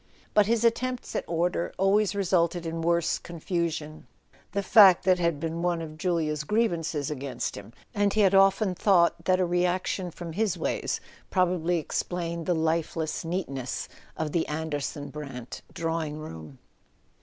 But 0.33 0.47
his 0.47 0.63
attempts 0.65 1.15
at 1.15 1.23
order 1.27 1.71
always 1.77 2.15
resulted 2.15 2.65
in 2.65 2.81
worse 2.81 3.19
confusion; 3.19 4.07
the 4.51 4.63
fact 4.63 5.05
had 5.05 5.39
been 5.39 5.61
one 5.61 5.79
of 5.79 5.95
Julia's 5.95 6.43
grievances 6.43 7.11
against 7.11 7.55
him, 7.55 7.71
and 7.93 8.11
he 8.11 8.21
had 8.21 8.33
often 8.33 8.73
thought 8.73 9.25
that 9.25 9.39
a 9.39 9.45
reaction 9.45 10.09
from 10.09 10.33
his 10.33 10.57
ways 10.57 10.99
probably 11.29 11.77
explained 11.77 12.47
the 12.47 12.55
lifeless 12.55 13.23
neatness 13.23 13.87
of 14.17 14.31
the 14.31 14.47
Anderson 14.47 15.09
Brant 15.11 15.61
drawing 15.71 16.17
room. 16.17 16.57